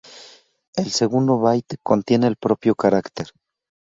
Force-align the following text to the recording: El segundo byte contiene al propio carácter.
El 0.73 0.89
segundo 0.89 1.37
byte 1.39 1.77
contiene 1.83 2.25
al 2.25 2.35
propio 2.35 2.73
carácter. 2.73 3.27